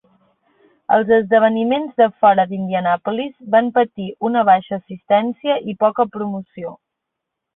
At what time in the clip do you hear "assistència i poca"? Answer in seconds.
4.81-6.09